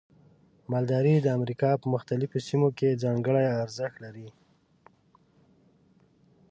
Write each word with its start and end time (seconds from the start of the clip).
مالداري 0.71 1.15
د 1.21 1.27
امریکا 1.37 1.69
په 1.81 1.85
مختلفو 1.93 2.37
سیمو 2.47 2.69
کې 2.77 2.99
ځانګړي 3.03 3.45
ارزښت 3.63 3.95
لري. 4.03 4.27